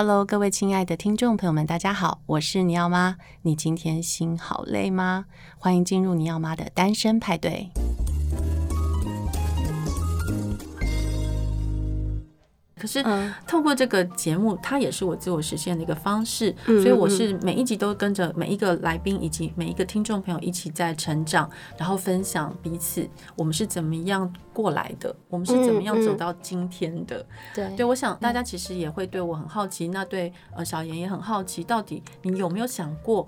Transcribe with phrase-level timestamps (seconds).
[0.00, 3.16] Hello，各位亲爱的听众朋友们，大家好，我是尼奥妈。
[3.42, 5.24] 你今天心好累吗？
[5.58, 7.68] 欢迎进入尼奥妈的单身派对。
[12.78, 13.04] 可是，
[13.46, 16.54] 透过这个节目，它也是我自我实现的一个方式。
[16.64, 27.24] 所以，我是每一集都跟着每一个来宾以及每一个听众朋友一起在成长，然后分享彼此我们是怎么样过来的，我们是怎么样走到今天的。
[27.54, 33.26] 对，对我想大家其实也会对我很好奇，那对呃小妍也很好奇，到底你有没有想过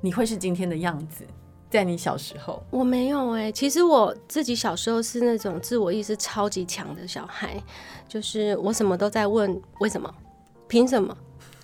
[0.00, 1.24] 你会是今天的样子？
[1.72, 3.52] 在你小时候，我没有哎、欸。
[3.52, 7.60] 其实我自己小时候是那种自我意识超级强的小孩，
[8.06, 10.14] 就是我什么都在问为什么、
[10.68, 11.16] 凭什么、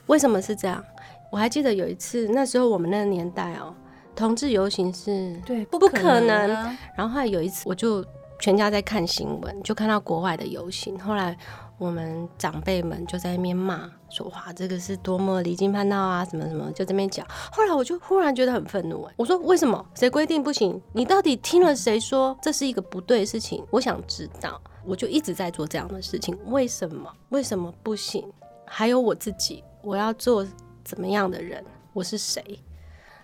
[0.06, 0.82] 为什么是这样。
[1.30, 3.74] 我还记得有一次，那时候我们那个年代哦、喔，
[4.16, 6.48] 同志游行是对不可能。
[6.96, 8.02] 然后后来有一次，我就
[8.40, 11.36] 全家在看新闻，就看到国外的游行，后来。
[11.78, 19.84] 我们长辈们就在那边骂说：“哇，这个是多么离经叛道啊，什么什么，就这边讲。”后来我就忽然觉得很愤怒，哎，我说：“为什么？
[19.94, 20.80] 谁规定不行？
[20.92, 23.64] 你到底听了谁说这是一个不对的事情？
[23.70, 27.12] 我想知道。”我就一直在做这样的事情，为什么？
[27.28, 28.26] 为什么不行？
[28.64, 30.46] 还有我自己，我要做
[30.82, 31.62] 怎么样的人？
[31.92, 32.42] 我是谁？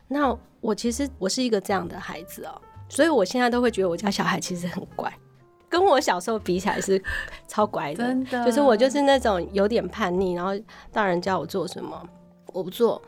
[0.06, 5.11] 那我其实我是一个这样的孩子哦，所以我现在都会觉得我家小孩其实很乖。
[5.80, 7.03] 跟我小时候比起来是
[7.48, 10.53] 超乖的，真的，就是我就是那种有点叛逆，然后
[10.92, 12.00] 大人叫我做什么
[12.47, 13.03] 我不做，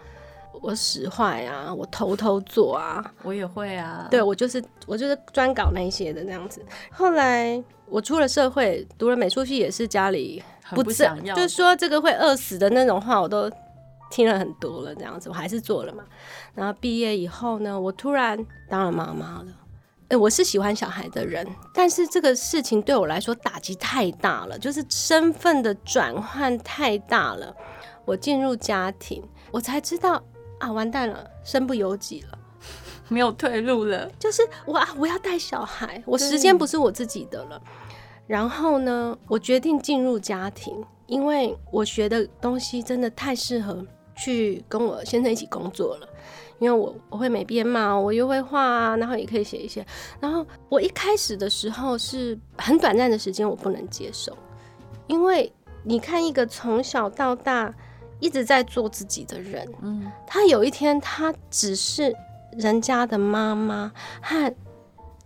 [0.61, 6.61] 我使坏啊，我偷偷做啊，我也会啊，对，我就是我就是专搞那些的那样子。
[6.91, 13.49] 后来我出了社会，读了美术系，也是家里不，不想要，就是说这个会饿死的那种话，我都
[14.11, 16.03] 听了很多了，这样子我还是做了嘛。
[16.53, 18.37] 然后毕业以后呢，我突然
[18.69, 19.47] 当了妈妈了。
[20.09, 27.53] 哎、欸，我是喜欢小孩的人，但是这个事情对我来说打击太大了，就是身份的转换太大了。
[28.05, 30.23] 我进入家庭，我才知道
[30.61, 32.39] 啊，完蛋了，身不由己了，
[33.09, 34.09] 没有退路了。
[34.17, 37.61] 就是我啊，我要带小孩，我时间不是我自己的了。
[38.29, 43.85] 然后呢，我决定进入家庭，因为我学的东西真的太适合
[44.17, 46.09] 去跟我先生一起工作了。
[46.59, 49.85] 因为我我会美编嘛，我又会画啊，然后也可以写一些。
[50.19, 54.35] 然后我一开始的时候是很短暂的时间，我不能接受，
[55.07, 57.71] 因为你看一个从小到大
[58.21, 62.17] 一直在做自己的人，嗯，他有一天他只是
[62.53, 63.93] 人家的妈妈
[64.23, 64.55] 和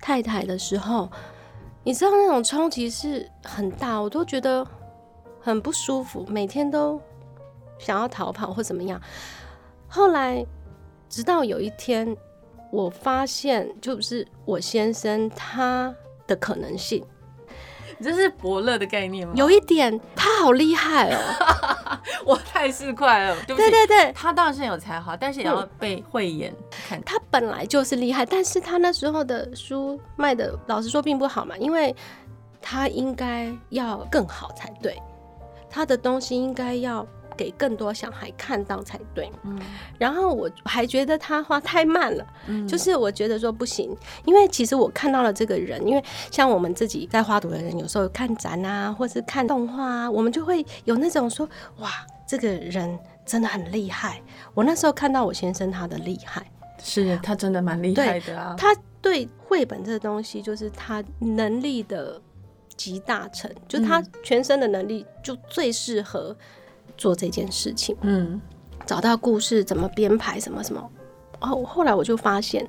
[0.00, 1.09] 太太的时候，
[1.84, 4.66] 你知道那种冲击是很大，我都觉得
[5.41, 7.00] 很不舒服，每天都
[7.78, 9.00] 想要逃跑或怎么样。
[9.87, 10.44] 后来。
[11.10, 12.16] 直到有一天，
[12.71, 15.93] 我发现就是我先生他
[16.28, 17.04] 的可能性，
[17.98, 19.34] 你这是伯乐的概念吗？
[19.37, 23.37] 有一点，他好厉害哦， 我太市侩了。
[23.44, 27.03] 对对对，他当然是很有才华，但是也要被慧眼看。
[27.03, 31.92] 他本来就是厉害，但是他那时候的书卖的，老实说并不好嘛，因为
[32.62, 34.97] 他应该要更好才对，
[35.69, 37.04] 他的东西应该要。
[37.41, 39.59] 给更多小孩看到才对，嗯，
[39.99, 43.97] 然后我还觉得他画太慢了，嗯，就是我觉得说不行，
[44.27, 51.91] 因为其实我看到了这个人，因为像我们自己在画图的人，有时候看展啊，或是看动画啊，我们就会有那种说，哇，
[52.27, 54.21] 这个人真的很厉害。
[54.53, 56.45] 我那时候看到我先生他的厉害，
[56.83, 62.21] 是他真的蛮厉害的啊，他对绘本这个东西，就是他能力的
[62.77, 66.37] 集大成，就他全身的能力就最适合。
[67.00, 68.38] 做这件事情，嗯，
[68.84, 70.91] 找到故事怎么编排，什么什么，
[71.41, 72.69] 哦，后来我就发现，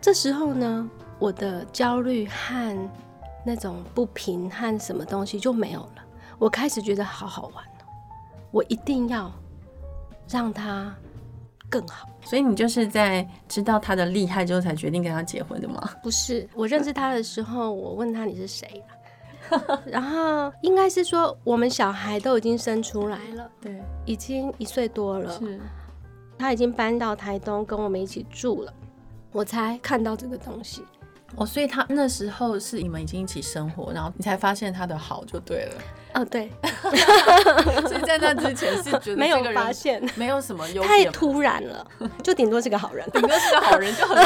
[0.00, 0.88] 这时候呢，
[1.18, 2.88] 我的焦虑和
[3.44, 6.04] 那种不平和什么东西就没有了。
[6.38, 7.64] 我开始觉得好好玩，
[8.52, 9.32] 我一定要
[10.28, 10.94] 让他
[11.68, 12.08] 更好。
[12.24, 15.90] 所以你就是在知道他的厉害之后，才决定跟他结婚的吗？
[16.00, 18.80] 不是，我认识他的时候，我问他，你是谁？
[19.86, 25.60] 然后应该是说，我们小孩都已经生出来了，对，已经一岁多了，是，
[26.38, 28.72] 他已经搬到台东跟我们一起住了，
[29.32, 30.82] 我才看到这个东西。
[31.36, 35.72] 哦，所以他那时候是你们已经一起生活，然后你才发现他的好就对了。
[36.14, 36.50] 哦，对。
[37.88, 41.86] 所以在那之前是觉得没有发现，没有什么优点，太突然了，
[42.22, 44.16] 就顶多是个好人，顶多是个好人就很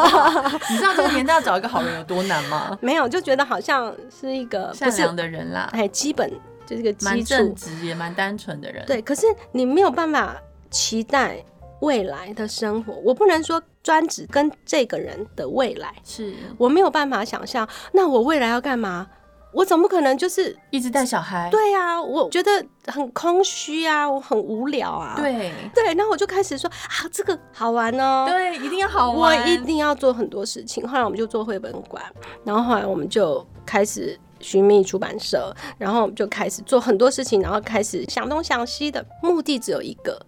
[0.00, 0.42] 好。
[0.68, 2.76] 你知道这个年代要找一个好人有多难吗？
[2.80, 6.28] 没有，就觉得好像是一个善良的人啦，哎，基本
[6.66, 8.84] 就是个基础，蛮正直也蛮单纯的人。
[8.86, 10.36] 对，可是你没有办法
[10.68, 11.36] 期待
[11.80, 13.62] 未来的生活，我不能说。
[13.86, 17.68] 专指跟这个人的未来，是我没有办法想象。
[17.92, 19.06] 那我未来要干嘛？
[19.52, 21.48] 我总不可能就是一直带小孩。
[21.52, 22.50] 对啊，我觉得
[22.86, 25.14] 很空虚啊，我很无聊啊。
[25.16, 28.26] 对对，然后我就开始说啊，这个好玩哦。
[28.28, 30.84] 对，一定要好玩，我一定要做很多事情。
[30.88, 32.02] 后来我们就做绘本馆，
[32.42, 40.20] 然后后来我们就开始寻觅出版社，然后我们就开始做很多事情，然后开始想东想西的，目的只有一个，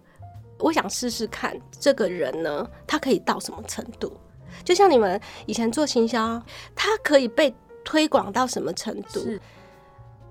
[0.59, 4.11] 我想试试看这个人呢，他可以到什么程度。
[4.63, 6.41] 就像你们以前做行销，
[6.75, 7.53] 他可以被
[7.83, 9.21] 推广到什么程度？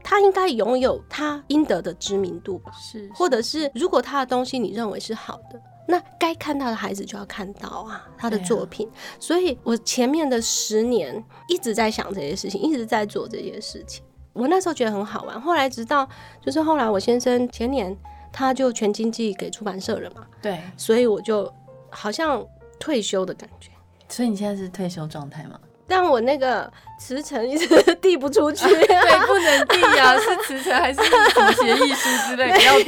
[0.02, 2.72] 他应该拥有他应得的知名度吧？
[2.72, 8.88] 是，是，或者是如果他的东西你认为是好的，那该看到的孩子就要看到啊，他的作品。
[8.88, 14.04] 啊、所以我前面的十年一直在想这些事情，一直在做这些事情。
[14.32, 16.08] 我那时候觉得很好玩，后来直到
[16.40, 17.94] 就是后来我先生前年
[18.32, 21.52] 他就全经济给出版社了嘛，对，所以我就
[21.90, 22.44] 好像
[22.78, 23.70] 退休的感觉。
[24.08, 25.58] 所以你现在是退休状态吗？
[25.90, 26.70] 但我那个
[27.00, 32.52] 辞呈一直递不出去，啊， 对，不能递呀，啊， 是辞呈还是什么协议书之类？
[32.52, 32.78] 不要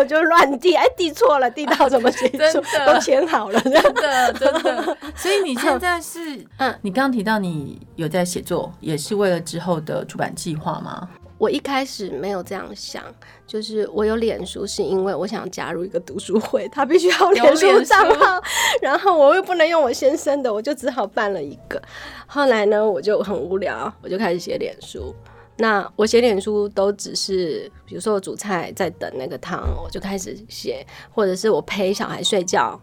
[0.00, 4.96] 递，就乱递，哎，递错了，递到什么协议书都签好了，真的真的。
[5.14, 11.06] 所以你现在是，嗯，你刚刚提到你有在写作，也是为了之后的出版计划吗？
[11.38, 13.02] 我一开始没有这样想，
[13.46, 18.42] 就是我有脸书，是因为我想加入一个读书会，他必须要脸书账号，
[18.82, 21.80] 然后我又不能用我先生的，我就只好办了一个。
[22.26, 25.14] 后来呢，我就很无聊，我就开始写脸书。
[25.60, 32.78] 那我写脸书都只是，比如说我煮菜在等那个汤，我就开始写，或者是我陪小孩睡觉，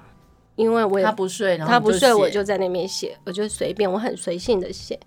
[0.56, 5.00] 因为我也他不睡，他不睡，我就在那边写，我就随便，我很随性的写。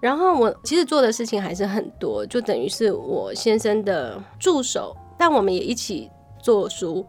[0.00, 7.06] 然后我其实做的事情还是很多，就等于是我先生的助手，但我们也一起做书，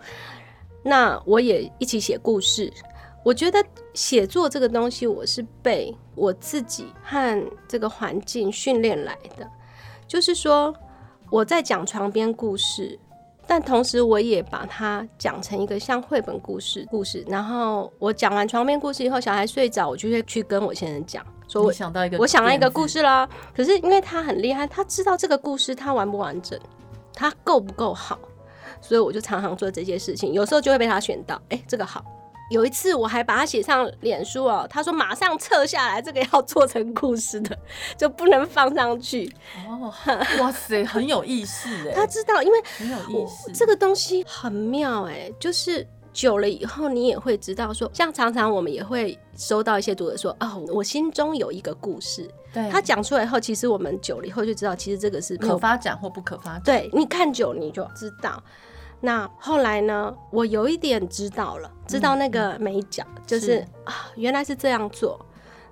[0.83, 2.71] 那我也一起写故事。
[3.23, 3.61] 我觉得
[3.93, 9.45] 写作这个东西，我是被我自己和这个环境训练来的。
[10.07, 10.73] 就是说
[11.29, 12.97] 我在讲床边故事，
[13.47, 17.23] 但同时我也把它讲成一个像绘本故事故事。
[17.27, 21.25] 然后我讲完床边故事以后，小孩睡着，我就会去跟我先生讲。
[21.47, 23.27] 说我想到一个，我想到一个故事啦。
[23.55, 26.59] 可是因为他很厉害，他知道这个故事他完不完整，
[27.13, 28.19] 他够不够好，
[28.81, 30.33] 所以我就常常做这些事情。
[30.33, 32.03] 有时候就会被他选到，哎、欸，这个好。
[32.49, 37.57] 有一次我还把它写上脸书哦，他说马上撤下来，这个要做成故事的，
[37.97, 39.31] 就不能放上去。
[39.67, 39.93] 哦，
[40.39, 41.93] 哇塞，很有意思哎。
[41.93, 45.85] 他知道，因为很有意思，这个东西很妙哎，就是。
[46.13, 52.27] 久了以后，你也会知道说，像常常我们也会收到一些读者说，哦，我心中有一个故事。
[52.51, 56.61] 对，他讲出来以后，其实我们久了以后就知道，其实这个是可发展或不可发展。
[56.63, 58.41] 对，你看久你就知道。
[58.99, 65.23] 那后来呢，我有一点知道了，知道那个美角，嗯、就是，是啊，原来是这样做。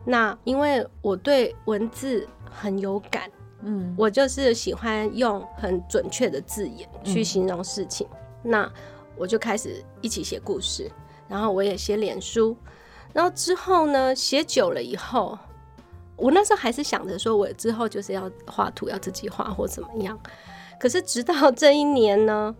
[0.03, 3.29] 那因为我对文字很有感，
[3.61, 8.07] 嗯，我就是喜欢用很准确的字眼去形容事情。
[8.11, 8.71] 嗯、那
[9.17, 10.91] 我就开始一起写故事，
[11.27, 12.55] 然后我也写脸书，
[13.11, 15.35] 然后之后呢，写久了以后，
[16.15, 20.19] 我那时候还是想着说，我之后就是要画图，要自己画或怎么样。
[20.79, 22.53] 可是直到这一年呢，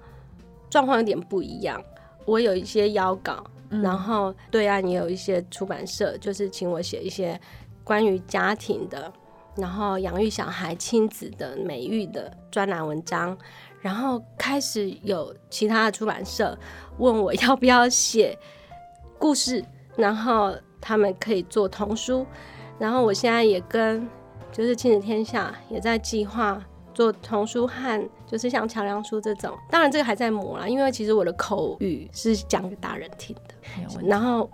[0.76, 1.82] 状况有点不一样。
[2.26, 7.40] 我有一些邀稿，嗯、然后对岸也有一些出版社，就是请我写一些
[7.82, 9.10] 关于家庭的，
[9.56, 13.38] 然后养育小孩、亲子的、美育的专栏文章。
[13.80, 16.58] 然后开始有其他的出版社
[16.98, 18.38] 问我要不要写
[19.18, 19.64] 故事，
[19.96, 22.26] 然后他们可以做童书，
[22.78, 24.06] 然后我现在也跟
[24.52, 26.62] 就是亲子天下也在计划
[26.96, 33.54] 做童书和就是像桥梁书这种，当然这个还在磨啦，因为其实我的口语是讲给大人听的，
[34.08, 34.50] 然后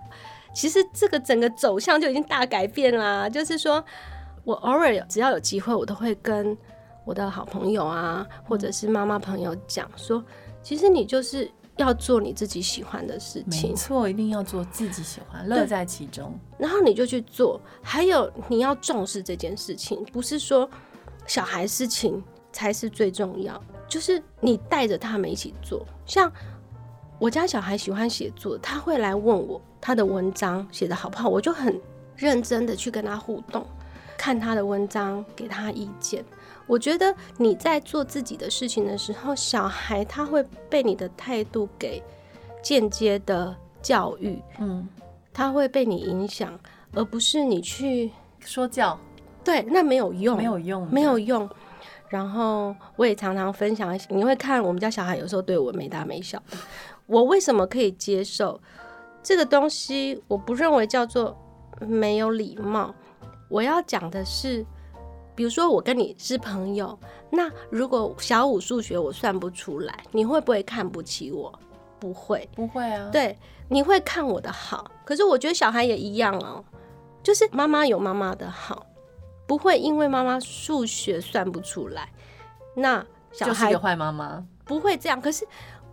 [0.53, 3.81] 其实这个整个走向就已经大改变啦，就是说
[4.43, 6.57] 我偶尔只要有机会，我都会跟。
[7.03, 10.24] 我的好朋友啊，或者是妈妈朋友讲说，
[10.62, 16.31] 其实你就是要做你自己喜欢的事情，没错，一定要做自己喜欢，乐在其中。
[16.60, 20.69] 然后你就去做，还有你要重视这件事情，不是说
[21.25, 25.86] 小孩事情才是最重要，就是你带着他们一起做。
[26.06, 26.32] 像
[27.20, 31.80] 我家小孩喜欢写作，他会来问我他的文章写得好不好，我就很
[32.16, 33.66] 认真的去跟他互动，
[34.18, 36.25] 看他的文章，给他意见。
[36.68, 42.01] 我觉得你在做自己的事情的时候，小孩他会被你的态度给
[42.63, 44.88] 间接的教育，嗯，
[45.34, 46.58] 他会被你影响，
[46.94, 49.00] 而不是你去说教。
[49.43, 51.50] 对，那没有用，没有用，没有用。
[52.10, 56.57] 然后我也常常分享，你会看我们家小孩有时候对我没大没小的，
[57.07, 58.60] 我为什么可以接受
[59.24, 60.21] 这个东西？
[60.27, 61.38] 我不认为叫做
[61.79, 62.93] 没有礼貌。
[63.50, 64.65] 我要讲的是。
[65.33, 66.95] 比如说我跟你是朋友，
[67.31, 71.51] 那如果小五数学我算不出来，你会不会看不起我？
[72.00, 73.10] 不会，不会啊。
[73.12, 73.36] 对，
[73.69, 74.91] 你会看我的好。
[75.05, 76.63] 可是我觉得小孩也一样哦，
[77.24, 78.86] 就是妈妈有妈妈的好，
[79.51, 82.08] 不会因为妈妈数学算不出来，
[82.74, 85.20] 那小孩就是个坏妈妈，不会这样。
[85.20, 85.46] 可是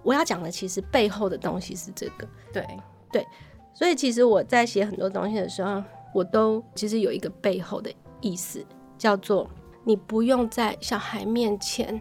[0.04, 2.64] 我要讲的其实背后的东西是这个，对
[3.10, 3.26] 对。
[3.74, 5.82] 所以其实我在写很多东西的时候，
[6.14, 8.64] 我都其实有一个背后的意思。
[8.96, 9.50] 叫做
[9.82, 12.00] 你不用在小孩面前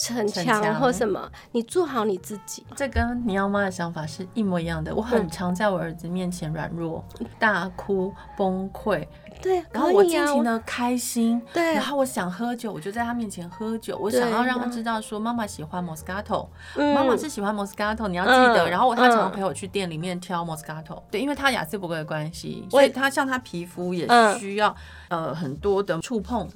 [0.00, 2.66] 逞强或什么，你做好你自己。
[2.76, 4.94] 这跟你要妈的想法是一模一样的。
[4.94, 7.02] 我很常在我儿子面前软弱、
[7.38, 9.06] 大哭、崩溃。
[9.40, 11.40] 对，然后我尽情的开心。
[11.52, 13.96] 对，然后我想喝酒，我就在他面前喝酒。
[13.98, 18.68] 我想要让他知道说，妈妈喜欢 Moscato，妈妈是喜欢 Moscato，你要记得。
[18.68, 21.02] 然后我他常常陪我去店里面挑 Moscato。
[21.10, 24.06] 对，因为他雅斯伯格的关系，所以他像他皮肤也
[24.38, 24.74] 需要
[25.08, 26.48] 呃很多的触碰。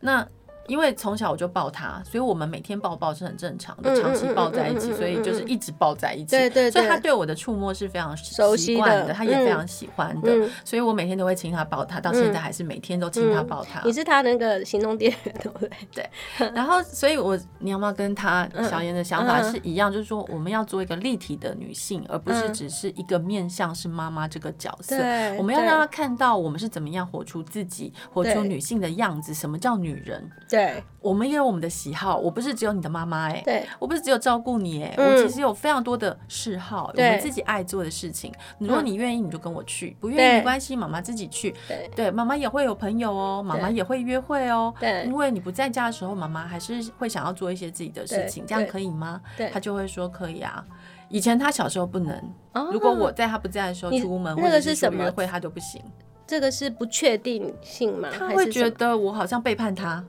[0.00, 0.26] 那
[0.70, 6.26] 因为从小我就抱他，所以我们每天抱抱是很正常的，长期抱在一起，所以就是一直抱在一起。
[6.26, 13.80] 对对，所以他对我的触摸是非常习惯的，他也非常喜欢的，所以我每天都会亲他抱他，到现在还是每天都亲他抱他。
[13.84, 15.70] 你是他那个行动电源，对不对？
[15.92, 16.10] 对。
[16.54, 24.96] 然后，所以我你要不要跟他小妍的想法是一样，就是说我们要做一个立体的女性，而不是只是一个面向是妈妈这个角色。
[25.36, 29.34] 我们要让他看到我们是怎么样活出自己，活出女性的样子。
[29.40, 30.30] 什么叫女人？
[30.48, 30.59] 对，
[31.00, 38.32] 我们也有我们的喜好，我不是只有你的妈妈哎，对，我不是只有照顾你哎，我其实有非常多的嗜好，我们自己爱做的事情。
[38.58, 41.54] 如果你愿意，你就跟我去；不愿意没关系，妈妈自己去。
[41.66, 44.74] 对，对，妈妈也会有朋友哦，妈妈也会约会哦。
[44.78, 49.20] 对，因为你不在家的时候，妈妈还是会想要做一些自己的事情，这样可以吗？
[49.36, 50.64] 对，他就会说可以啊。
[51.08, 52.34] 以前他小时候不能，
[52.70, 55.82] 如果我在他不在的时候出门或者是什么约会，他就不行。
[56.26, 58.08] 这个是不确定性吗？
[58.16, 60.04] 他会觉得我好像背叛他。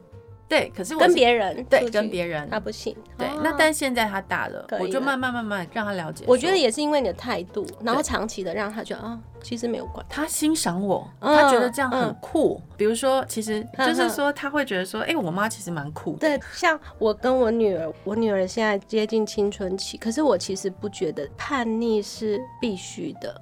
[0.51, 2.93] 对，可是我跟别人对跟别人他不行。
[3.17, 6.25] 对，那但现在他大了，我就慢慢慢慢让他了解。
[6.27, 10.12] 我觉得也是因为你的态度，然后长期的让他觉得啊，其实没有关系。
[10.13, 12.62] 他欣赏我，他觉得这样很酷。
[12.75, 16.27] 比如说，其实 就是说他会觉得说，哎，我妈其实蛮酷的。
[16.27, 23.41] 对，像我跟我女儿，我女儿现在接近青春期，可是我其实不觉得叛逆是必须的。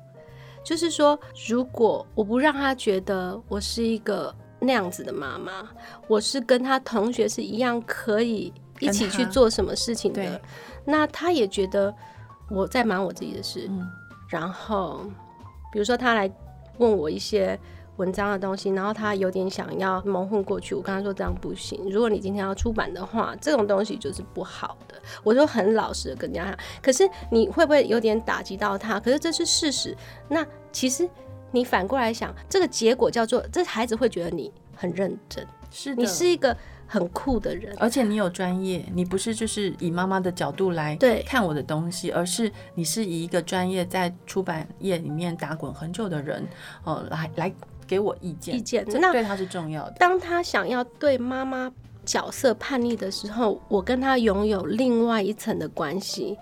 [0.64, 4.32] 就是说，如果我不让他觉得我是一个。
[4.60, 5.68] 那样子的妈妈，
[6.08, 10.42] 我是跟他同学是一样，可以一起去做什么事情的。
[10.86, 11.94] 那他也觉得
[12.50, 13.68] 我在忙我自己的事。
[13.70, 13.90] 嗯、
[14.28, 15.06] 然后，
[15.72, 16.30] 比如说他来
[16.78, 17.58] 问我一些
[17.96, 20.76] 文章的东西，然后他有点想要蒙混过去。
[20.76, 21.90] 我跟他说这样不行。
[21.90, 24.96] 如果你今天要出版的话，这种东西就是不好的。
[25.24, 26.60] 我就很老实的跟人家讲。
[26.82, 29.00] 可是你会不会有点打击到他？
[29.00, 29.96] 可是这是事实。
[30.28, 31.10] 那其实。
[31.52, 46.48] 你反过来想，这个结果叫做，这孩子会觉得你很认真，是的，你是一个很酷的人，而且你有专业，你不是就是以妈妈的角度来看我的东西，而是你是以一个专业在出版业里面打滚很久的人，
[46.84, 47.54] 哦，来来
[47.88, 49.96] 给我意见，意见，这对他是重要的。
[50.00, 51.72] 当他想要对妈妈
[52.06, 56.38] 角色叛逆的时候，我跟他拥有另外一层的关系，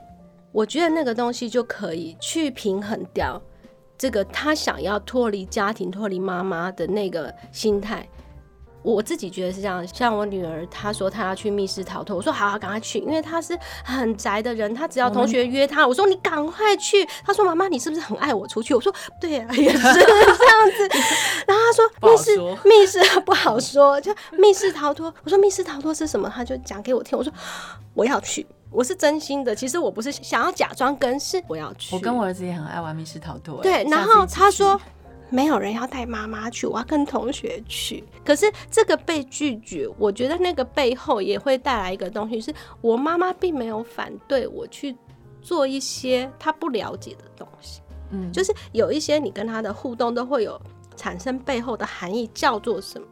[0.52, 3.42] 我觉得那个东西就可以去平衡掉。
[3.98, 8.08] 这个他想要脱离家庭、脱离妈妈的那个心态，
[8.84, 9.86] 我自己觉得是这样。
[9.88, 17.04] 像我女儿，她说她要去密室逃脱，我说好好，赶快去，因为她是很宅的人，她只要同学约她，我说你赶快去。
[17.26, 18.76] 她说妈妈，你是不是很爱我出去？
[18.76, 20.98] 我说对啊，也是这样子。
[21.48, 25.14] 然后她说密室密室 不好说，就密室逃脱。
[25.24, 26.32] 我说密室逃脱是什么？
[26.34, 27.18] 她就讲给我听。
[27.18, 27.34] 我说
[27.94, 28.46] 我要去。
[28.78, 31.96] 我是真心的，其实我不是想要假装跟，是我要去。
[31.96, 33.60] 我跟我儿子也很爱玩密室逃脱。
[33.64, 34.80] 对，然后他说
[35.32, 38.04] 没有人要带妈妈去，我要跟同学去。
[38.24, 44.96] 可是这个被拒绝，我觉得那个背后也会带来一个东西，是我妈妈并没有反对我去
[45.42, 47.82] 做一些她不了解的东西。
[48.12, 50.62] 嗯，就是有一些你跟她的互动都会有
[50.96, 53.08] 产生背后的含义，叫做什么？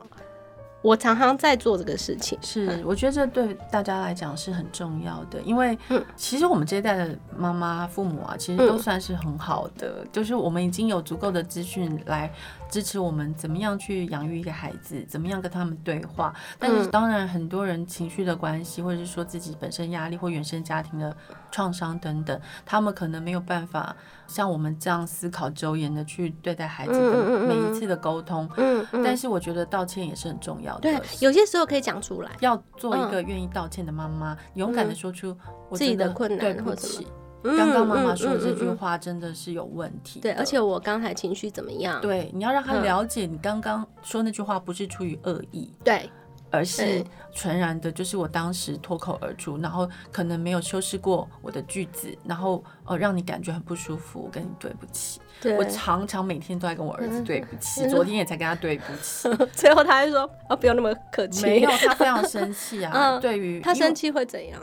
[0.85, 5.75] 我常常在做这个事情，是我觉得这对大家来讲是很重要的，因为
[6.15, 12.31] 其实我们这一代的妈妈、父母啊，其实都算是很好的，就是我们已经有足够的资讯来
[12.69, 16.31] 支持我们怎么样去养育一个孩子，怎么样跟他们对话。
[16.59, 21.15] 但是当然，很多人情绪的关系，或者是说自己本身压力或原生家庭的
[21.49, 23.95] 创伤等等，他们可能没有办法
[24.27, 28.47] 像我们这样思考周延的去对待孩子的每一次的沟通。
[28.57, 30.81] 嗯，但是我觉得道歉也是很重要的。
[30.81, 32.31] 对，有些时候可以讲出来。
[32.39, 35.35] 要做一个愿意道歉的妈妈，勇敢的说出
[35.73, 36.39] 自己的困难。
[36.39, 37.07] 对不起，
[37.43, 40.19] 刚刚妈妈说的这句话真的是有问题。
[40.19, 42.01] 对，而且我刚才情绪怎么样？
[42.01, 45.73] 对，你要让他了解，你刚刚说那句话不是出于恶意。
[45.83, 46.09] 对，
[46.55, 55.19] 而是纯然的，就是我当时脱口而出，然后可能没有修饰过我的句子，然后呃让你感觉很不舒服，我跟你对不起。
[55.41, 59.29] 对，我常常每天都在跟我儿子对不起，嗯、昨天也才跟他对不起。
[59.51, 62.91] 最后他还说：“啊，不要那么客气。”没有，他非常生气啊。
[62.95, 64.61] 嗯、对于他生气会怎样？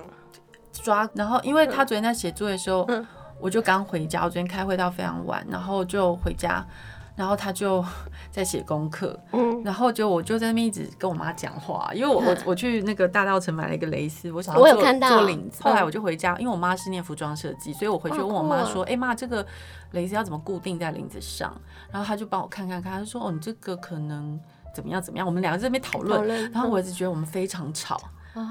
[0.73, 3.07] 抓，然后因为他昨天在写作业的时候，嗯、
[3.39, 6.67] 我就刚回家，我昨天开会到非常晚，然后就回家。
[7.15, 7.85] 然后他就
[8.31, 15.63] 在写功课，嗯，然后就我就在那边一直跟我妈讲话，因为我我我去那个大道城买了一个蕾丝，我想要做做领子。
[15.63, 19.47] 后来我就回家，因为我妈是念服装设计，所以我回去问我妈说：“哎妈，这个
[19.91, 21.55] 蕾丝要怎么固定在领子上？”
[21.93, 24.41] 然后他就帮我看看看，他说：“哦，你这个可能
[24.75, 28.01] 怎么样怎么样。”我们两个在那边讨论，然后我一直觉得我们非常吵，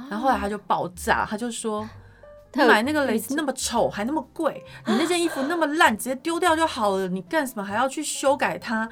[0.10, 1.88] 然后后来他就爆炸，他就说。
[2.51, 8.89] 他买那个蕾丝那么丑，还那么贵，你那件衣服那么烂，直接丢掉就好了，你干什么还要去修改它？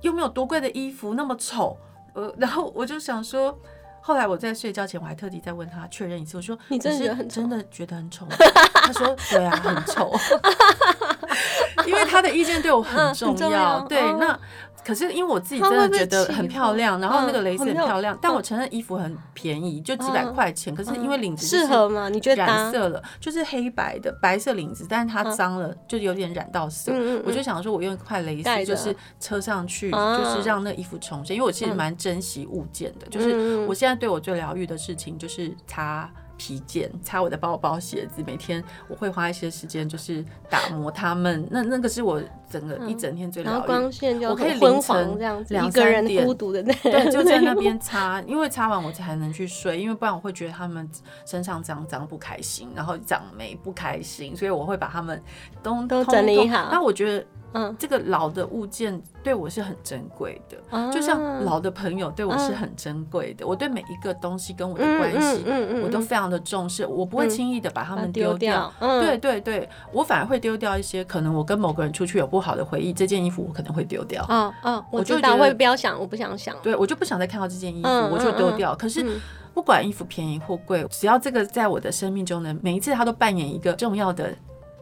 [0.00, 1.76] 又没有多贵的衣服，那么丑。
[2.14, 3.56] 呃，然后我就想说，
[4.00, 8.26] 后来我在睡觉前，我还特地再问他确认一次，我说你真的觉得很真的觉得很丑？
[8.74, 10.12] 他说对啊，很丑。
[11.86, 14.38] 因为他的意见对我很重要，对那。
[14.84, 20.74] 可是因为我自己真的觉得很漂亮，然后那个蕾丝很漂亮，但我承认衣服很便宜，就几百块钱。
[20.74, 22.08] 可是因为领子适合吗？
[22.08, 26.92] 你觉得染色了，就是黑白的白色领子，但是它脏了，就有点染到色。
[27.24, 31.36] 我就想说，我用一块蕾丝，就是车上去，就是让那衣服重生。
[31.36, 36.10] 因为我其实蛮珍惜物件的，就是我现在对我最疗愈的事情就是擦。
[36.38, 41.46] 皮件擦我的包包、鞋子，每天我会花一些时间，就是打磨它们。
[41.52, 42.20] 那那个是我
[42.52, 43.54] 整个一整天最疗愈。
[43.54, 50.88] 然后光线就我可以凌晨两三点，一个人孤独的那对，就在那边 擦，因为擦完我才能去睡，因为不然我会觉得他们
[51.24, 55.20] 身上脏脏不开心，然后长霉不开心，所以我会把他们
[55.62, 56.68] 都都整理好。
[56.70, 57.24] 那我觉得。
[57.54, 63.44] 嗯，这个老的物件对我是很珍贵的，啊、就像老的朋友对我是很珍贵的。
[63.44, 68.72] 啊、我对每一个东西跟我的关系，嗯嗯嗯、我都非常的重视，我不会轻易的把它们丢掉。
[68.78, 74.26] 嗯、对对对，我反而会丢掉一些可能我跟某个人出去有不好的回忆，这件衣服我可能会丢掉。
[74.28, 76.54] 嗯嗯，我就会不要想，我不想想。
[76.62, 78.74] 对，我就不想再看到这件衣服，嗯、我就丢掉。
[78.74, 79.06] 可是
[79.54, 84.34] 不管衣服便宜或贵，只要这个在我的生命中呢，每一次它都扮演一个重要的。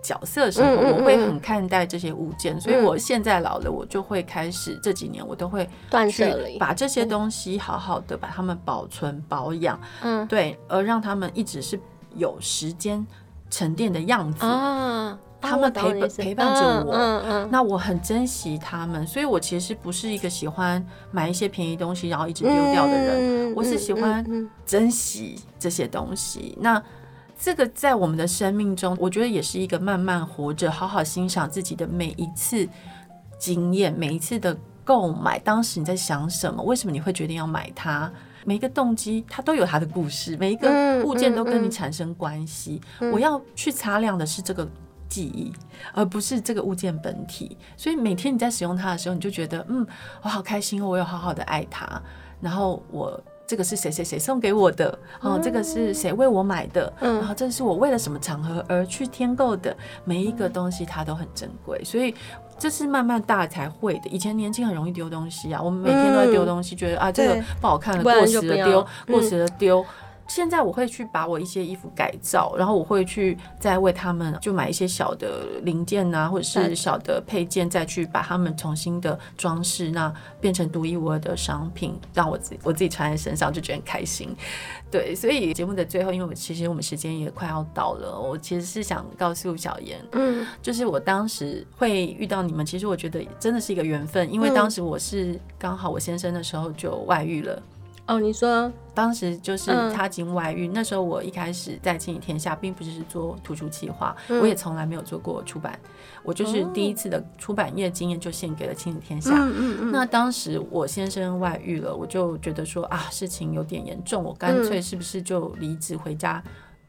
[0.03, 11.79] 角色的时候，我会很看待这些物件，所以我现在老了，我就会开始这几年我都会断舍离，把这些东西好好的把它们保存保养，嗯，对，而让他们一直是
[12.17, 13.07] 有时间
[13.51, 24.25] 沉淀的样子啊，他们陪伴陪伴着我，嗯嗯，那我很珍惜他们，所以我其实不是一个喜欢买一些便宜东西然后一直丢掉的人，我是喜欢
[24.67, 26.83] 珍惜这些东西，那。
[27.43, 32.69] 这个在我们的生命中，我觉得也是一个慢慢活着，好好欣赏自己的每一次
[33.39, 35.39] 经验，每一次的购买。
[35.39, 36.63] 当时你在想什么？
[36.63, 38.13] 为什么你会决定要买它？
[38.45, 40.37] 每一个动机，它都有它的故事。
[40.37, 42.79] 每一个物件都跟你产生关系。
[43.11, 44.69] 我要去擦亮的是这个
[45.11, 45.53] 记忆，
[45.93, 47.59] 而不是这个物件本体。
[47.77, 49.87] 所以每天你在使用它的时候，你就觉得，嗯，
[50.23, 52.01] 我好开心哦，我有好好的爱它。
[52.41, 53.21] 然后我。
[53.51, 54.97] 这个是谁谁谁送给我的？
[55.21, 56.93] 哦，这个是谁为我买的？
[57.01, 59.77] 嗯，然后这是我为了什么场合而去添购的？
[60.05, 62.15] 每一个东西它都很珍贵，所以
[62.57, 64.09] 这是慢慢大才会的。
[64.09, 69.85] 以前年轻很容易丢东西啊，我们每天都在丢东西，觉得啊这个不好看了，过时了丢，过时了丢。
[70.31, 84.33] 现在我会去把我一些衣服改造，然后我会去再为他们就买一些小的零件啊，或者是小的配件，再去把它们重新的装饰，那变成独一无二的商品，让我自己我自己穿在身上就觉得很开心。
[84.89, 97.61] 对，所以节目的最后，因为我其实我们时间也快要到了，我其实是想告诉小妍，嗯，就是我当时会遇到你们，其实我觉得真的是一个缘分，因为当时我是刚好我先生的时候就外遇了。
[98.11, 105.79] 哦，你说当时就是他经外遇，嗯、那时候我一开始在亲子天下，并不是做图书企划，嗯、我也从来没有做过出版，
[106.25, 109.31] 我就是第一次的出版业经验就献给了亲子天下。
[109.33, 116.43] 嗯嗯嗯、那当时我先生外遇了，我就觉得说啊，事情有点严重，我干脆是不是就离职回家，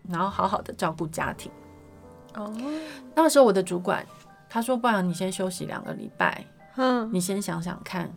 [0.10, 1.52] 然后好好的照顾家庭。
[2.34, 2.52] 哦，
[3.14, 4.04] 那个时候我的主管
[4.50, 6.44] 他说，不然你先休息两个礼拜，
[6.78, 8.12] 嗯，你先想想看。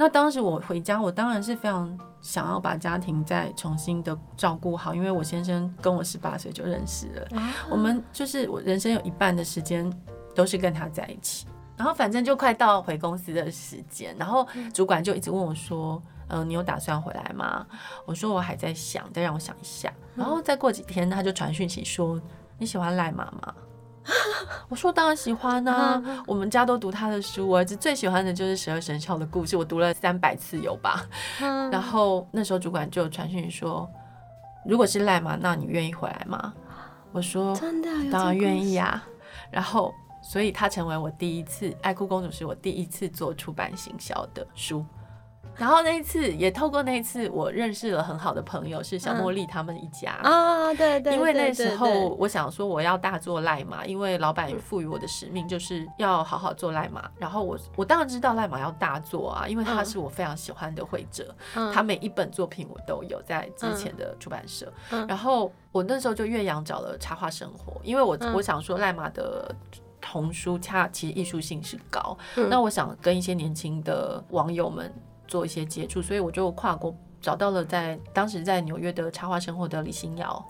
[0.00, 7.28] 那当时我回家，我当然是非常想要把家庭再重新的照顾好，因为我先生跟我十八岁就认识了，
[7.70, 9.92] 我们就是我人生有一半的时间
[10.34, 17.66] 都是跟他在一起，然后反正就快到回公司的时间，然后主管就一直问我说：“嗯，你有打算回来吗？”
[18.06, 22.18] 我说：“我还在想，再让我想一下。”然后再过几天，他就传讯息说
[22.56, 23.54] ：“你喜欢赖妈妈？”
[24.68, 31.06] 我说当然喜欢啊，我们家都读他的书，我儿子最喜欢的就是十二生肖的故事，我读了三百次有吧。
[31.70, 33.88] 然后那时候主管就传讯说，
[34.64, 36.52] 如果是赖嘛，那你愿意回来吗？
[37.12, 39.04] 我说真的，当然愿意啊。
[39.50, 44.84] 然后，所以他成为我第一次爱哭公主，是我第一次做出版行销的书。
[45.56, 50.12] 然后那一次也透过那一次，我认识了很好的朋友，是小茉莉他们一家。
[50.22, 57.10] 啊，对对，因为那时候我想说我要大做赖玛，因为老板赋予我的使命就是要好好做赖玛。
[57.18, 61.34] 然后我我当然知道赖马要大做啊，因为他是我非常喜欢的绘者，
[61.74, 64.72] 他每一本作品我都有在之前的出版社。
[65.06, 69.54] 然后我那时候就岳阳找了插画生活，因为我我想说赖马的
[70.00, 72.16] 童书它其实艺术性是高，
[72.48, 74.90] 那我想跟一些年轻的网友们。
[75.30, 80.44] 做一些接触，所以我就跨国找到了在当时在纽约的插画生活的李欣瑶，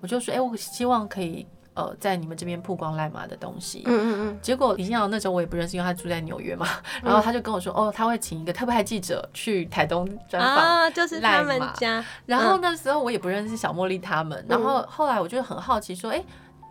[0.00, 3.82] 我就说，哎、欸，我希望可以呃在你们这边曝光赖马的东西。
[3.86, 4.38] 嗯嗯嗯。
[4.42, 6.66] 结果李欣瑶那时候我也不认识，因为他住在纽约嘛，
[7.02, 12.04] 然后他就跟我说，哦，他会请一个特派记者去台东专访，啊，就是他们家。
[12.26, 16.24] 然后那时候我也不认识小茉莉他们，然后后来我就很好奇说，哎、欸，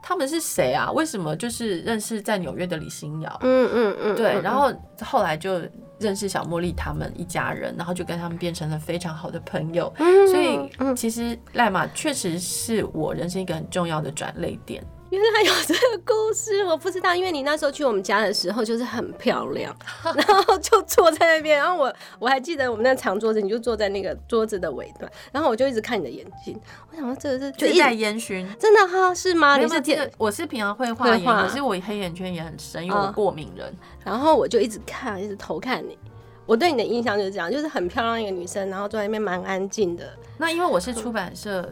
[0.08, 0.92] 他们是谁啊？
[0.92, 3.38] 为什么就是认识在纽约的李欣瑶？
[3.42, 4.16] 嗯嗯嗯。
[4.16, 5.60] 对，然后后来就。
[5.98, 9.90] 认识小茉莉他们一家人，然后就跟他们变成了非常好的朋友。
[9.98, 14.84] 嗯、所以其实赖马确实是我人生一个很重要的转泪点。
[15.12, 17.16] 原来有这个故事，我不知道。
[17.16, 21.58] 因为你那时候去我们家的时候，就是很漂亮， 然后就坐在那边。
[21.58, 26.60] 然后我我还记得我们那长桌子，你就坐在那个桌子的尾端，然后我就一直看你的眼睛。
[26.92, 29.14] 我想说这个是就在烟熏，真的哈？
[29.14, 29.58] 是吗？
[29.58, 33.74] 你是这我是平常会画眼，可是我黑眼圈也很深，因为我过敏人。
[34.04, 35.98] 然后我就一直看，一直偷看你。
[36.46, 40.14] 我对你的印象就是这样，就是很漂亮一个女生，然后坐在那边蛮安静的。
[40.38, 41.68] 那因为我是出版社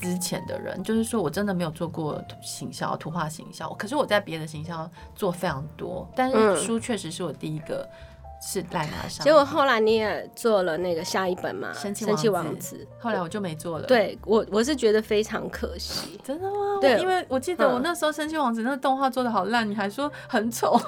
[0.00, 7.88] 之前的人，就是说我真的没有做过行销、图画行销，可是我在别的行销做非常多，但是书确实是我第一个。
[8.40, 13.86] 是来拿上，结果后来你也做了那个下一本嘛，《生气王子》子，后来我就没做了。
[13.88, 16.16] 对我，我是觉得非常可惜。
[16.22, 16.78] 真的吗？
[16.80, 20.80] 对，因为我记得我那时候《生气王子》那个动画做的好烂，你还说很丑。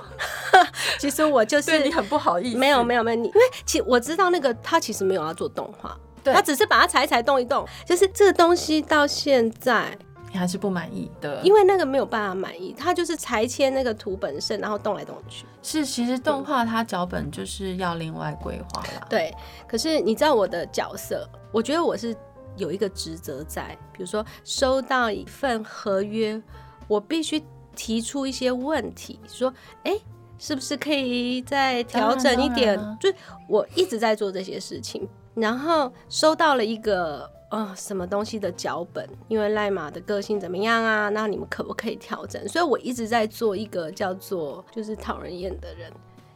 [1.01, 2.57] 其实我就是对你很不好意思。
[2.57, 9.97] 没有没有没有，你因为其我知道那个他其实没有要做动画，他只是把它裁裁动一动，就是这个东西到现在。
[10.33, 15.45] 你还是不满意的，因为那个没有办法满意，他就是裁切那个图本身，然后动来动去。
[15.61, 19.05] 是，其实动画它脚本就是要另外规划啦。
[19.09, 19.35] 对，
[19.67, 22.15] 可是你知道我的角色，我觉得我是
[22.57, 26.41] 有一个职责在，比如说收到一份合约，
[26.87, 27.43] 我必须
[27.75, 29.53] 提出一些问题，说，
[29.83, 29.99] 哎，
[30.39, 32.79] 是不是可以再调整一点？
[33.01, 33.13] 就
[33.49, 37.31] 我一直在做这些事情，然后收到了一个。
[37.51, 39.05] 哦，什么东西的脚本？
[39.27, 41.09] 因为赖马的个性怎么样啊？
[41.09, 42.49] 那你们可不可以调整？
[42.49, 45.93] 所以我一直在做一个叫做就是讨人厌的人，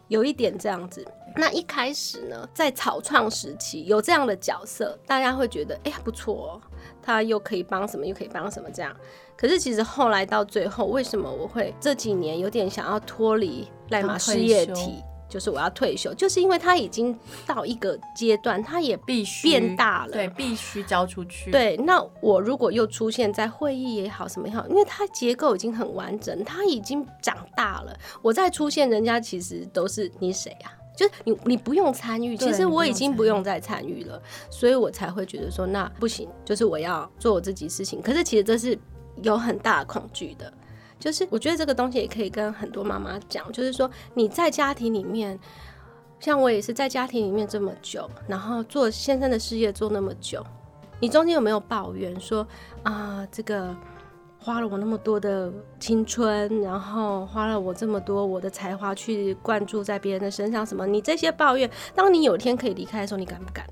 [0.09, 1.07] 有一点这样子。
[1.37, 6.61] 那一开始呢，在草创时期有这样的角色，大家会觉得哎呀不错哦，
[7.01, 8.93] 他又可以帮什么，又可以帮什么这样。
[9.37, 15.01] 可是其实后来到最后，为什么我会这几年有点想要脱离赖马事业体？
[15.35, 21.51] 就是我要退休，就是因为他已经到一个阶段，他也必须变大了，对，必须交出去。
[21.51, 27.93] 对，那我如果又出现在会议也好，什么也好，因为他结构已经很完整，他已经长大了，
[28.23, 30.71] 我再出现，人家其实都是你谁啊？
[30.97, 38.01] 就是你，你不用参与，其实我已经不用再参与了，所以我才会觉得说，那不行，就是我要做我自己事情。
[38.01, 38.79] 可是其实这是
[39.21, 40.55] 有很大的恐惧的。
[40.99, 45.39] 就是我觉得这个东西也可以跟很多妈妈讲，就是说你在家庭里面，
[46.19, 50.45] 像我也是在家庭里面这么久，然后做先生的事业做那么久，
[51.01, 52.47] 你中间有没有抱怨说
[52.83, 53.77] 啊，这个
[54.39, 60.65] 花了我那么多的青春，然后花了我这么多我的才华去灌注在别人的身上？
[60.65, 60.87] 什么？
[60.87, 63.67] 你这些抱怨，当你有一天可以离开的时候，你敢不敢？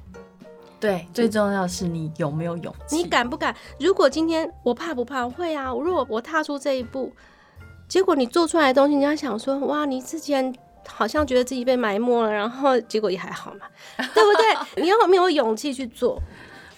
[0.82, 2.96] 对，最重要是你有没有勇气？
[2.96, 3.54] 你敢不敢？
[3.78, 5.28] 如果今天我怕不怕？
[5.28, 5.66] 会啊！
[5.72, 7.12] 如果我踏出这一步，
[7.86, 10.52] 结果你做出来的东西，你要想说：哇，你之前
[10.88, 13.66] 好像觉得自己被埋没了，然后结果也还好嘛，
[13.96, 14.32] 对不
[14.74, 14.82] 对？
[14.82, 16.20] 你要没有勇气去做，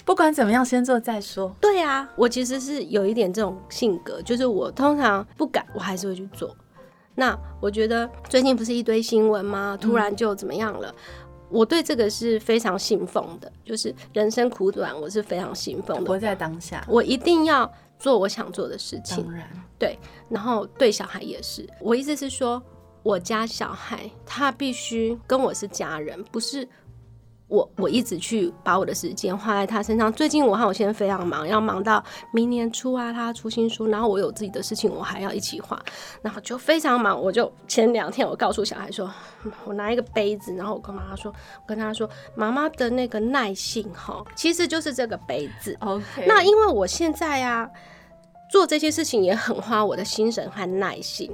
[0.04, 1.56] 不管怎么样，先做再说。
[1.58, 6.54] 对啊，我其实是有一点这种性格，就是我通常不敢，我还是会去做。
[7.14, 9.78] 那我觉得最近不是一堆新闻吗？
[9.80, 10.90] 突然就怎么样了？
[10.90, 10.94] 嗯
[11.54, 16.04] 我对这个是非常信奉的，就是人生苦短，我是非常信奉的。
[16.04, 19.24] 活在当下，我一定要做我想做的事情。
[19.24, 19.96] 当然，对。
[20.28, 22.60] 然后对小孩也是，我意思是说，
[23.04, 26.68] 我家小孩他必须跟我是家人，不是
[27.54, 30.12] 我我一直去把我的时间花在他身上。
[30.12, 35.80] 最近我和我先生非常忙，要忙到明年初啊，他出新书，然后我有自己的事情，我还要一起画，
[36.20, 37.20] 然后就非常忙。
[37.20, 39.08] 我就前两天我告诉小孩说，
[39.64, 45.76] 我拿一个杯子，然后我跟妈妈说，我跟他说，妈妈的那个耐性哈，其实就是这个杯子。
[45.80, 47.70] OK，那因为我现在啊
[48.50, 51.30] 做这些事情也很花我的心神和耐心。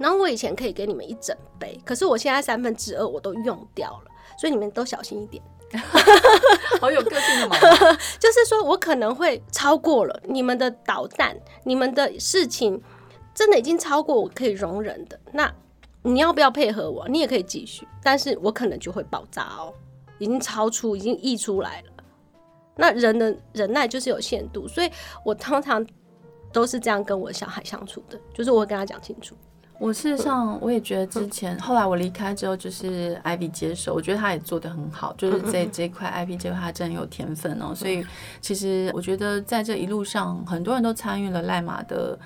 [0.00, 5.42] 然后我以前可以给你们一整杯，可是我现在三分之二我都用掉了，所以你们都小心一点。
[6.80, 12.80] 好有个性的妈妈， 就是说我可能会超过了你们的导弹，你们的事情
[13.34, 15.18] 真的已经超过我可以容忍的。
[15.32, 15.52] 那
[16.02, 17.08] 你要不要配合我？
[17.08, 19.74] 你也可以继续，但是我可能就会爆炸哦，
[20.18, 22.04] 已经超出，已经溢出来了。
[22.76, 24.90] 那人的忍耐就是有限度，所以
[25.24, 25.84] 我通常
[26.52, 29.34] 都是这样跟我小孩相处的，就是我会跟他讲清楚。
[29.78, 37.74] 我事实上我也觉得之前后来我离开之后，就是 Ivy 接手，我觉得他也做得很好，就是在这块 Ivy 这块他真的有天分哦。
[37.74, 38.04] 所以
[38.40, 42.18] 其实我觉得在这一路上，很多人都参与了赖马的。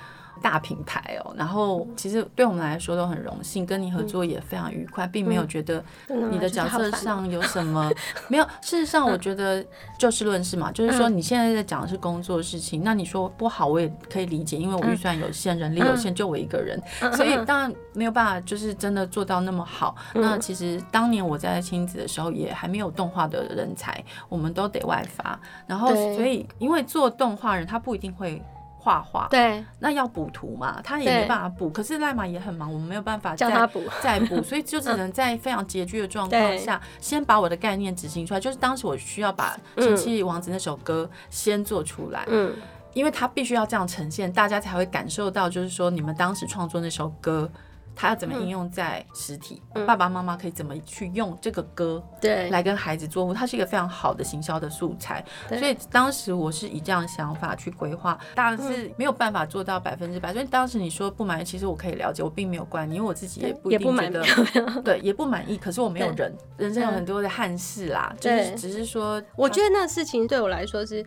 [0.42, 5.83] 大品牌哦，然后其实对我们来说都很荣幸，跟你合作也非常愉快，并没有觉得
[6.31, 7.90] 你的角色上有什么
[8.29, 8.44] 没有。
[8.61, 9.64] 事实上，我觉得
[9.98, 16.81] 就事论事嘛，就是说你现在在讲的是工作事情，那你说不好我也可以理解，因为我预算有限，人力有限，就我一个人，
[17.14, 19.94] 所以当然没有办法，就是真的做到那么好。
[20.14, 28.42] 那其实当年我在亲子的时候，也还没有动画的人才，我们都得外发，然后所以因为做动画人他不一定会。
[28.88, 31.68] 画画对，那要补图嘛，他也没办法补。
[31.68, 38.40] 可是赖马也很忙，我们没有办法再补 再补，所以就只能在非常拮据的状况下，先把我的概念执行出来。
[38.40, 42.57] 就是当时我需要把《亲戚王子》那首歌先做出来，嗯，
[42.94, 47.51] 因为他必须要这样呈现，大家才会感受到，就是说你们当时创作那首歌。
[48.00, 49.61] 他要怎么应用在实体？
[49.74, 53.34] 嗯、爸爸妈妈可以怎么去用这个歌，对，来跟孩子做？
[53.34, 55.24] 它是一个非常好的行销的素材。
[55.48, 60.32] 所以当时我是以这样的想法去规划，当然是没有办法做到百分之百。
[60.32, 65.56] 所以当时你说不满意，其实我可以了解，我并没有怪你，因为我自己也不一定觉得，对，也不满意。
[65.58, 71.04] 可是我没有人，人生有很多的憾事啦，就是只是说，我觉得那事情对我来说是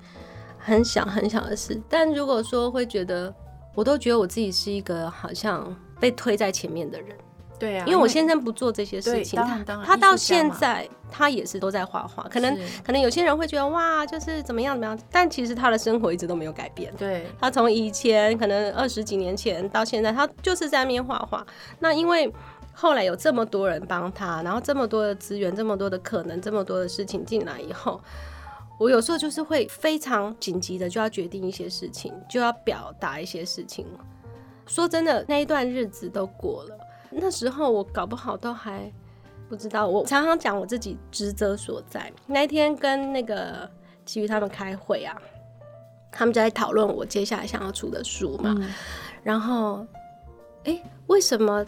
[0.58, 1.82] 很小很小的事。
[1.88, 3.34] 但如果说会觉得，
[3.76, 5.74] 我都觉得我自己是一个好像。
[6.02, 7.16] 被推在前面的人，
[7.60, 12.24] 对啊，因为我先生不做这些事情，他他到现在他也是都在画画。
[12.28, 16.92] 可能可能有些人会觉得哇，就是怎么样怎么样，但其实他的生活一直都没有改变。
[16.98, 21.46] 对，他从以前可能二十几年前到现在，他就是在那边画画。
[21.78, 22.34] 那因为
[22.74, 28.02] 后来有这么多人帮他，然后这么多的资源，这么多的可能，这么多的事情进来以后，
[28.80, 33.86] 我有时候就是会非常紧急的就要决定一些事情，就要表达一些事情。
[34.72, 36.78] 说真的，那一段日子都过了。
[37.10, 38.90] 那时候我搞不好都还
[39.50, 39.86] 不知道。
[39.86, 42.10] 我常常讲我自己职责所在。
[42.26, 43.70] 那一天跟那个
[44.06, 45.14] 其余他们开会啊，
[46.10, 48.56] 他们就在讨论我接下来想要出的书嘛。
[48.58, 48.70] 嗯、
[49.24, 49.86] 然后，
[50.64, 51.66] 哎、欸，为什么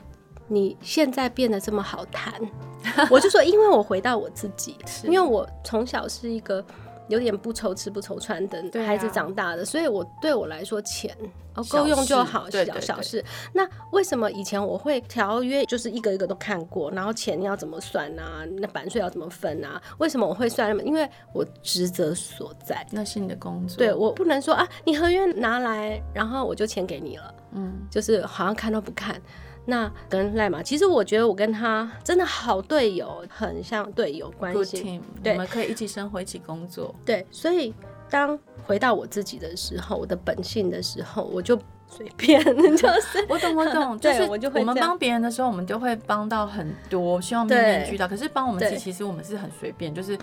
[0.47, 2.33] 你现在变得这么好谈？
[3.11, 6.63] 我就说，因为我回到我自己，因为我从小是一个。
[7.07, 11.15] 有点不愁吃不愁穿的孩子长大的，啊、所以我对我来说钱
[11.55, 12.81] 哦够用就好，小小事。
[12.81, 13.25] 小事。
[13.53, 18.45] 那为什么以前我会条约就是一个一个都看过，然后钱要怎么算啊？
[18.59, 19.81] 那版税要怎么分啊？
[19.97, 20.83] 为什么我会算那么？
[20.83, 23.77] 因为我职责所在，那是你的工作。
[23.77, 27.35] 对，我不能说啊，你合约拿来，然后我就钱给你了。
[27.51, 29.21] 嗯，就是好像看都不看。
[29.65, 35.01] 那跟赖马，其实我觉得我跟他真的好队友，很像队友关系。
[35.23, 36.93] 对，我们可以一起生活，一起工作。
[37.05, 37.73] 对，所以
[38.09, 42.43] 当回到我自己的时候，我的本性的时候，我就随便，
[42.75, 48.07] 就是我懂，我懂， 就是我就会我们帮别人的时候，我们就会帮到很多，希望面面俱到。
[48.07, 50.17] 可是帮我们自己，其实我们是很随便，就是。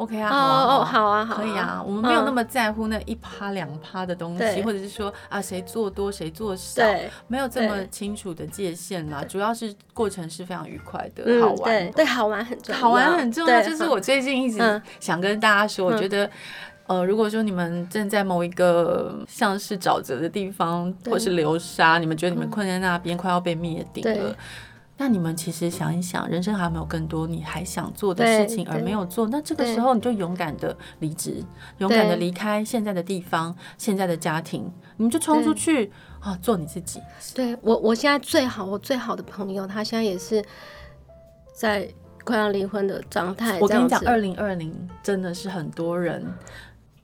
[0.00, 6.82] OK 啊，好啊，哦，好啊，可以啊，我们没有那么在乎那一趴两趴的东西，或者是说啊，谁做多谁做少，
[7.28, 9.22] 没有这么清楚的界限啦。
[9.28, 13.62] 主要是过程是非常愉快的，好玩，对，好玩很重要，好玩很重要。
[13.62, 16.30] 就是我最近一直想跟大家说，我觉得，
[16.86, 24.34] 呃，如果说你们正在某一个像是沼泽的地方，或是流沙，你们觉得你们困在那边，快要被灭顶了。
[25.00, 29.26] 那你们其实想一想，人生还有没有更多你还想做的事情而没有做？
[29.28, 31.42] 那这个时候你就勇敢的离职，
[31.78, 37.00] 勇敢的离开现在的地方、现在的家庭，你们就冲出去啊，做你自己。
[37.34, 40.44] 对我，我现在最好，我最好的朋友，他现在也是
[41.54, 41.88] 在
[42.22, 43.58] 快要离婚的状态。
[43.58, 44.70] 我跟你讲，二零二零
[45.02, 46.22] 真的是很多人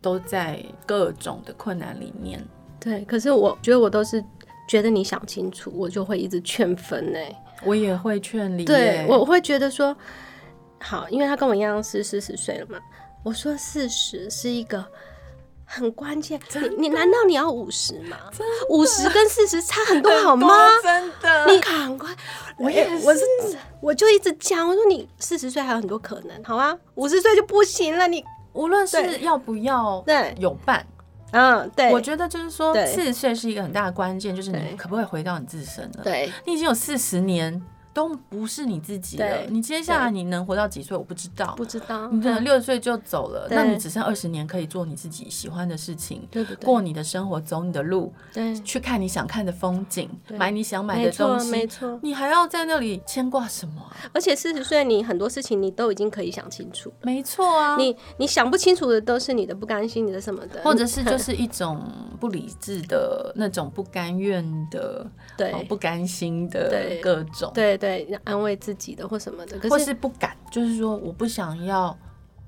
[0.03, 2.47] 都在各种的困难里面。
[2.79, 4.23] 对，可是我觉得我都是
[4.69, 7.19] 觉得你想清楚，我就会一直劝分呢。
[7.65, 9.97] 我也会劝离，对，我会觉得说，
[10.81, 12.79] 好，因为他跟我一样是四十岁了嘛。
[13.25, 14.85] 我说四十是一个
[15.65, 18.17] 很关键，你你难道你要五十吗？
[18.69, 20.49] 五十跟四十差很多好吗？
[20.83, 22.15] 真的，你赶快，
[22.59, 23.25] 我也我是
[23.81, 26.79] 我就一直讲，我说你四十岁还有很多可能，好吗？
[26.95, 30.87] 五十岁就不行了，你无论是要不要对有伴。
[31.37, 36.03] 嗯，对，我觉得就是说，四十岁是一个很大的关键，就是你可不可以回到你自身了？
[36.03, 37.63] 对，你已经有四十年。
[37.97, 39.47] 都不是你自己了。
[39.49, 40.95] 你接下来你能活到几岁？
[40.95, 42.07] 我不知道，不知道。
[42.09, 51.99] 你可能六十岁就走了，那你只剩二十年可以做你自己喜欢的事情，对对过你的生活，走你的路，对，去看你想看的风景，买你想买的东西，没错。
[52.03, 53.91] 你还要在那里牵挂什么？
[54.13, 56.93] 而且四十岁，你很多事情你都已经可以想清楚。
[57.01, 61.83] 没错啊，你你想不清楚的都是你的不甘心，你的什么的，或者是就是一种
[62.21, 66.71] 不理智的那种不甘愿的， 对，不甘心的
[67.03, 67.86] 各种，对对。
[67.87, 71.97] 对，安慰自己的或什么的，可是或是不敢，就是说我不想要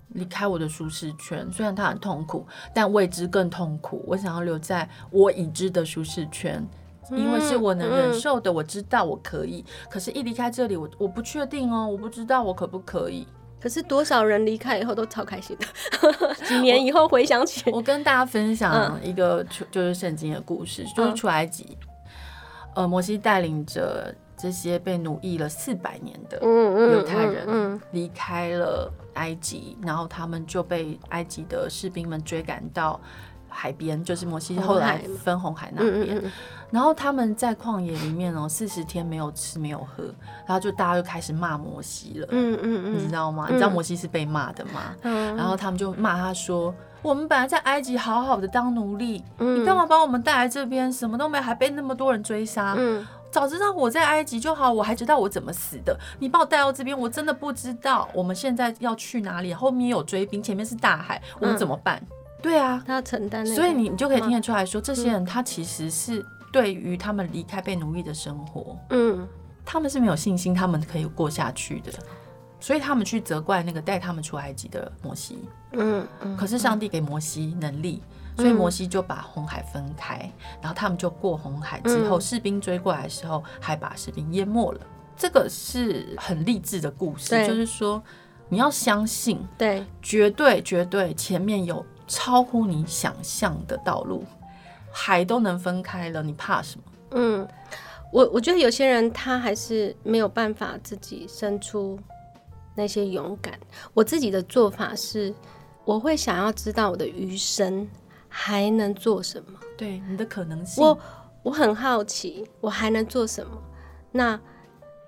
[0.09, 4.03] 离开我的舒适圈，虽然它很痛苦，但未知更痛苦。
[4.07, 6.67] 我想要留在我已知的舒适圈，
[7.11, 9.65] 嗯、因为是我能忍受的，嗯、我知道我可以。
[9.89, 13.27] 可是，一离开这里，我我不确定哦，我不知道我可不可以。
[13.61, 15.67] 可是多少人离开以后都超开心的，
[16.47, 21.77] 几 年以后回想起，我跟大家分享一个就是圣经的故事，嗯、就是出埃及，
[22.75, 24.13] 呃，摩西带领着。
[24.39, 33.01] 这些被奴役了四百年的犹太人离开了埃及，然后他们就被埃及的士兵们追赶到
[33.49, 36.23] 海边，就是摩西后来分红海那边。
[36.71, 40.05] 然后他们在旷野里面哦，四十天没有吃没有喝，
[40.47, 42.29] 然后就大家就开始骂摩西了。
[42.31, 43.47] 嗯嗯嗯，你知道吗？
[43.49, 44.95] 你知道摩西是被骂的吗？
[45.03, 50.93] 然后他们就骂他说：“我们本来在埃及好好的当奴隶，你干嘛把我们带来这边？
[50.93, 52.77] 什么都没，还被那么多人追杀。”
[53.39, 55.97] 早知道我在埃及就好，我还知道我怎么死的。
[56.19, 59.55] 你把我带到这边，我真的不知道我们现在要去哪里。
[59.55, 62.03] 后面有追兵，前面是大海，我们怎么办？
[62.03, 63.47] 嗯、对啊，他要承担。
[63.47, 69.25] 所以你你就可以听得出来说，这些人他其实是对于他们离开被奴役的生活，嗯，
[69.65, 71.93] 他们是没有信心，他们可以过下去的。
[72.59, 75.39] 所以他们去责怪那个带他们出埃及的摩西，
[75.75, 78.03] 嗯，嗯，可是上帝给摩西能力。
[78.39, 80.31] 所以摩西就把红海分开，
[80.63, 84.81] 然后他们就过红海之后，士兵追过来的时候，还把士兵淹没了。
[85.17, 88.01] 这个是很励志的故事，就是说
[88.49, 94.25] 你要相信，对，绝对绝对前面有超乎你想象的道路，
[94.93, 96.85] 海都能分开了，你怕什么？
[97.11, 97.49] 嗯，
[98.13, 101.99] 我我觉得有些人他还是没有办法自己生出
[102.77, 103.59] 那些勇敢。
[103.95, 105.35] 我自己的做法是，
[105.85, 107.89] 我会想要知道我的余生。
[108.29, 109.59] 还能做什么？
[109.77, 110.99] 对你的可能性，我
[111.43, 113.61] 我很好奇，我还能做什么？
[114.13, 114.39] 那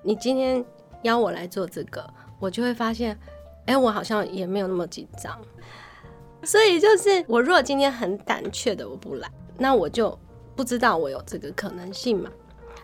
[0.02, 0.64] 你今天
[1.02, 3.18] 邀我来做这个，我就会发现，
[3.66, 5.38] 哎，我好像也没有那么紧张。
[6.42, 10.18] 所以就是，我如果今天很胆怯的我不来，那我就
[10.56, 12.30] 不知道我有这个可能性嘛。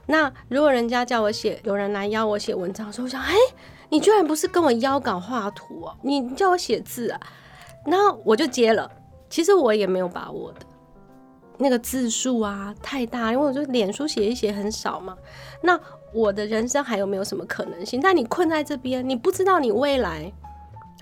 [0.07, 3.35] 那如果人家叫我写，有人来邀我写文章，的时候我想，哎，
[3.89, 7.21] 你居然不是跟我邀稿画图哦，你叫我写字啊，
[7.87, 8.91] 那我就接了。
[9.37, 10.61] 其实我也没有把握的，
[11.59, 15.15] 那个字数啊太大，因为我就脸书写一写很少嘛。
[15.61, 15.79] 那
[16.15, 18.01] 我的人生还有没有什么可能性？
[18.01, 20.33] 但你困在这边，你不知道你未来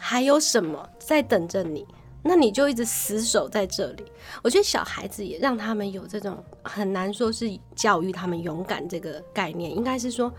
[0.01, 1.87] 还有什么在等着你，
[2.25, 4.05] 那你就一直死守在这里。
[4.43, 10.33] 我觉得小孩子也让他们有这种很难说是教育他们勇敢这个概念，应该是说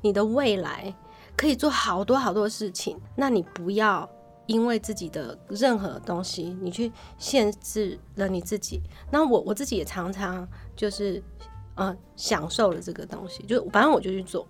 [0.00, 0.94] 你的未来
[1.36, 4.08] 可以做好多好多事情，那你不要。
[4.46, 8.80] 因为自己的任何东西，你去限制了你自己。
[9.10, 11.22] 那我我自己也常常就是，
[11.74, 14.46] 呃，享受了这个东西，就反正我就去做。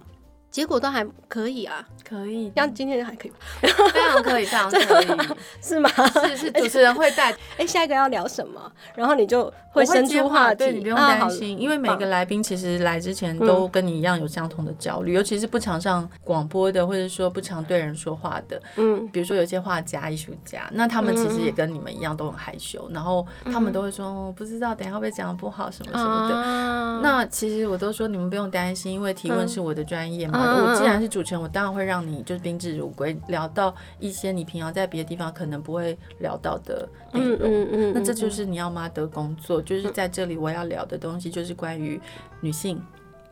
[0.52, 5.06] 结果都还可以啊，可以，像今天还可以，非常可以，非常可以，
[5.62, 5.88] 是吗？
[6.26, 7.34] 是是， 主持人会带。
[7.56, 8.70] 哎，下一个要聊什么？
[8.94, 27.00] 然后你就会生出话题，对，你不用担心，因为每个来宾其实来之前都跟你一样有相同的焦虑，尤其是不常上广播的，或者说不常对人说话的，嗯，比如说有些画家、艺术家，那他们其实也跟你们一样都很害羞，然后他们都会说不知道等下会不会讲的不好什么什么的。
[27.02, 30.41] 那其实我都说你们不用担心，因为提问是我的专业嘛。
[30.44, 37.38] 我既然是主持人，我当然会让你就是宾至如归，聊到一些你平常在别的地方可能不会聊到的内容。
[37.38, 37.92] 嗯嗯嗯。
[37.94, 42.00] 那这就是你要妈的工作，就是在这里我要聊的东西，就是关于
[42.40, 42.82] 女性，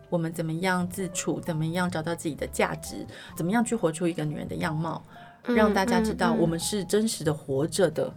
[0.08, 3.06] 我们怎么样自处，怎么样找到自己的价值，
[3.36, 5.02] 怎么样去活出一个女人的样貌，
[5.44, 8.12] 让大家知道我们是真实的活着的。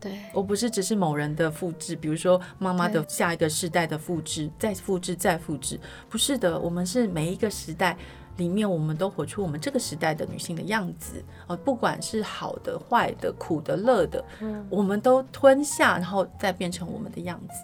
[0.00, 5.78] 对，我不是只是某人的复制，比如说妈妈的下一个世代的复制，再复制再复制，
[6.08, 7.96] 不是的，我们是每一个时代
[8.36, 11.22] 里面，我们都活出我们这个时代的女性的样子。
[11.46, 17.54] 呃，不管是好的、坏的、苦的、乐的，嗯，我们都吞下，然后再变成我们的样子。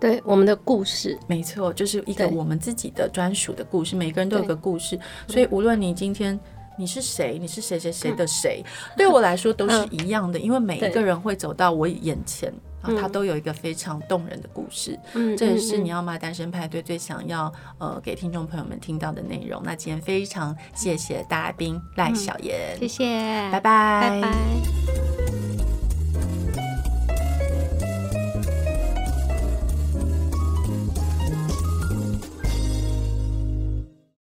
[0.00, 3.96] 对，我们的故事，没错，就是一个我们自己的专属的故事。
[3.96, 6.38] 每个人都有个故事，所以无论你今天
[6.76, 12.52] 你是谁，你是谁谁谁的谁，嗯，对我来说都是一样的，嗯，因为每一个人会走到我眼前。
[12.98, 19.62] 他都有一个非常动人的故事，嗯，这也是你要吗单身派对最想要呃给听众朋友们听到的内容。
[19.64, 23.04] 那今天非常谢谢大来宾赖小妍，谢谢，
[23.50, 25.53] 拜拜，拜拜。